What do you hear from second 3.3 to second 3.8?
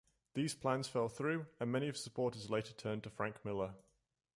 Miller.